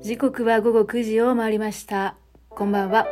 [0.00, 2.14] 時刻は午後9時を回りました。
[2.50, 3.04] こんばんは。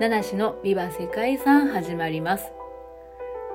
[0.00, 2.52] 七種のビバ世界遺産始まります。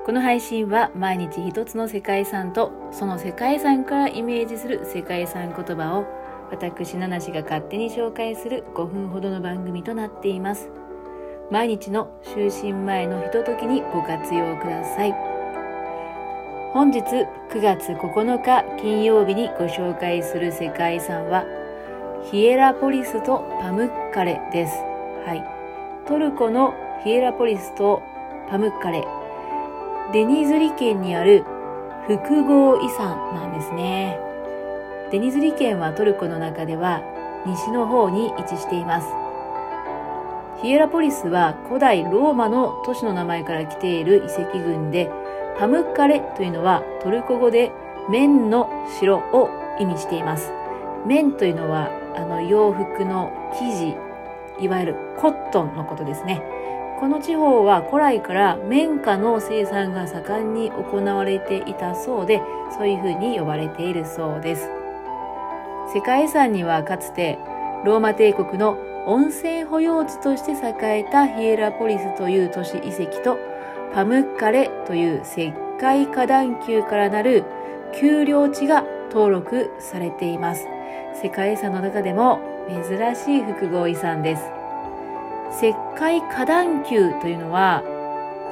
[0.04, 6.04] この配信は毎日一つの世界遺産とその世界遺産からイメージする世界遺産言葉を
[6.50, 10.68] 私七種が勝手に紹介する5分ほどの番組となっています。
[11.50, 15.14] 毎日の就寝前のひとときにご活用ください。
[16.74, 17.26] 本日9
[17.62, 21.44] 月9日金曜日にご紹介する世界遺産は
[22.30, 24.72] ヒエラポリスとパムッカレです。
[25.26, 25.44] はい。
[26.08, 26.72] トルコの
[27.04, 28.02] ヒエラポリスと
[28.48, 29.04] パムッカレ。
[30.14, 31.44] デニズリ県にある
[32.06, 34.18] 複合遺産なんですね。
[35.10, 37.02] デニズリ県はトルコの中では
[37.44, 39.08] 西の方に位置しています。
[40.62, 45.10] ヒエラポリスは古代ローマの都市の名前から来ている遺跡群で、
[45.58, 47.70] パムッカレというのはトルコ語で
[48.08, 50.50] 綿の城を意味しています。
[51.06, 53.96] 綿というのはあの洋服の生地、
[54.64, 56.42] いわゆるコットンのことですね。
[57.00, 62.40] この地方は古来から綿花の生産が盛んに行われていたそうで、
[62.70, 64.70] そういうふうに呼ばれているそうです。
[65.92, 67.38] 世界遺産にはかつて
[67.84, 73.36] ローマ帝国の温泉保養地として栄えたヒエラポリスという都市遺跡と
[73.92, 77.44] パムッカレという石灰花壇丘からなる
[77.92, 80.66] 丘陵地が登録されています。
[81.20, 84.42] 世界遺産の中でも珍しい複合遺産です。
[85.56, 87.82] 石灰花壇丘というのは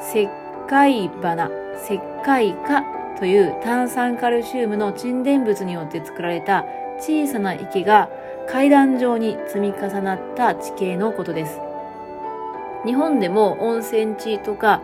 [0.00, 0.28] 石
[0.68, 1.50] 灰花、
[1.84, 2.84] 石灰花
[3.18, 6.64] という炭酸カルシウムの沈殿物によって作られた
[6.98, 8.08] 小さな池が
[8.48, 11.60] 階段状に積み重なった地形のことです。
[12.84, 14.82] 日本でも温泉地とか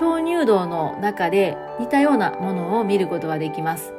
[0.00, 3.95] 鍾乳洞の中で似たようなものを見ることができます。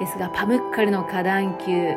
[0.00, 1.94] ですが、パムッカルの花壇球、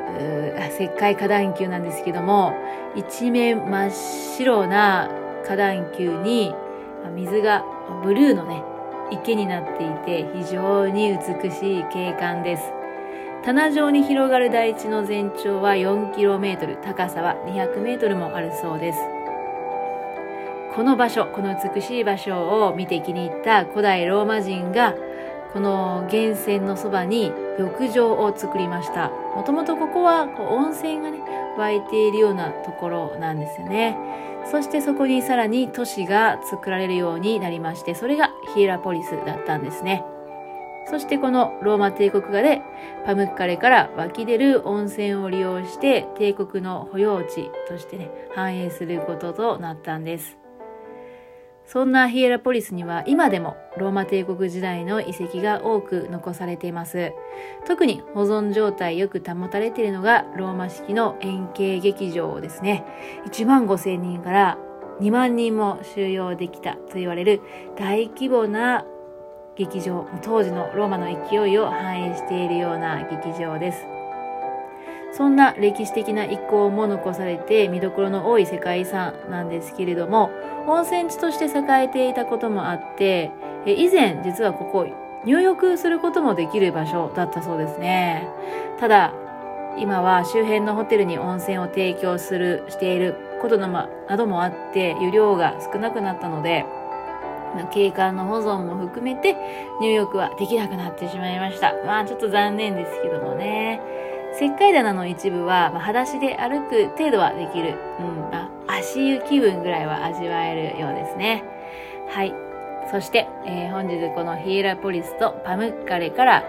[0.70, 2.54] 石灰花壇球なんですけども、
[2.96, 5.10] 一面真っ白な
[5.44, 6.54] 花壇球に
[7.16, 7.64] 水が
[8.04, 8.64] ブルーのね、
[9.12, 12.74] 池になっていて非常に美しい景観です。
[13.44, 19.00] 棚状に広がる台地の全長は 4km、高さは 200m もあるそうです。
[20.76, 24.96] この場所、この美しい場所を見て気に入った古代ローマ人が、
[25.54, 29.10] この源泉のそばに浴場を作りました。
[29.36, 31.20] もともとここはこう温泉がね、
[31.58, 33.98] 湧いているようなところなんですよね。
[34.52, 40.04] そしてそこにさらに都市が作られるようになりまして、それがヒエラポリスだったんですね。
[40.88, 42.62] そしてこのローマ帝国画で
[43.06, 50.45] パムッカレから湧き出る温泉を利用して帝国の保養地としてね、繁栄することとなったんです。
[51.66, 57.12] そんなヒエラポリスには今でもローマ帝国時代の遺跡が多く残されています。
[57.66, 62.86] 特に保存状態よく保たれているのがローマ式の円形劇場ですね。
[63.28, 64.58] 1万5千人から
[65.02, 67.42] 2万人も収容できたと言われる
[67.78, 68.86] 大規模な
[69.56, 73.95] 劇場、当時のローマの勢いを反映しているような劇場です。
[75.16, 80.30] そんな歴史的な遺構も残されて見どころの多い世界遺産なんですけれども、
[80.68, 83.32] 温泉地として栄えていたこともあって、
[83.66, 84.86] 以前実はここ
[85.24, 88.28] 入浴することもできる場所だったそうですね。
[88.80, 89.14] ただ、
[89.78, 96.66] 今は周辺のホテルに温泉を提供する、していることなどもあって、湯量が少なくなったので、
[97.72, 99.38] 景観の保存も含めて
[99.80, 101.74] 入浴はできなくなってしまいました。
[101.86, 103.80] まあちょっと残念ですけどもね。
[104.36, 107.78] 石灰棚の一部は、まあ、裸足で歩く程度はできる。
[108.00, 111.44] うん、あ足湯気分ぐらいは味わえるようですね。
[112.10, 112.34] はい。
[112.92, 116.44] そして、えー、本日このヒエラポリスとパムッカレから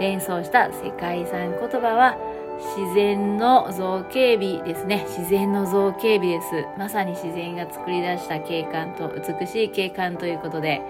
[0.00, 2.16] 連想した世界遺産言葉は、
[2.58, 5.04] 自然の造形美ですね。
[5.06, 6.66] 自然の造形美です。
[6.76, 10.82] まさに自然が作り出した景観と美しい景観ということで、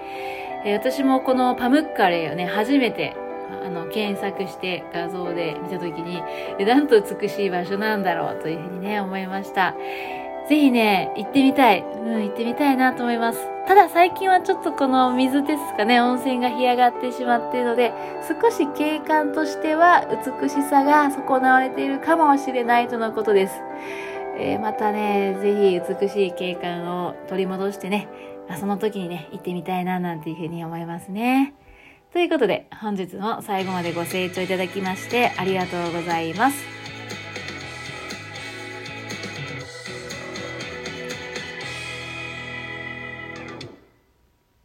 [0.65, 3.15] えー、私もこのパムッカレをね、初めて
[3.65, 6.23] あの、検索して画像で見たときに、
[6.65, 9.75] なんと美しい場所なんだろうというふうにね、思いました。
[10.49, 11.83] ぜひね、行ってみたい。
[11.83, 13.39] うん、行ってみたいなと思います。
[13.67, 17.93] ただ最近はちょっとこの水ですかね、温泉が干上がってしまっているので、
[18.27, 20.07] 少し景観としては
[20.41, 23.55] 美しさが損なわれているかもしれないとのことです。
[24.39, 28.09] えー、またね、ぜひ美しい景観を取り戻してね、
[28.59, 31.53] その時にね、行ってみたいななんていうふうに思いますね。
[32.13, 36.78] ということで、本日も最後までご清聴いただきましてありがとうございます。